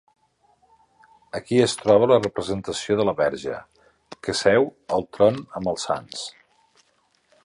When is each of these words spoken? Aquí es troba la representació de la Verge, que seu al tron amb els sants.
Aquí 1.39 1.57
es 1.65 1.75
troba 1.81 2.07
la 2.11 2.17
representació 2.23 2.97
de 3.01 3.05
la 3.09 3.15
Verge, 3.21 3.59
que 4.29 4.35
seu 4.41 4.65
al 4.97 5.07
tron 5.19 5.37
amb 5.61 5.71
els 5.75 5.89
sants. 5.91 6.25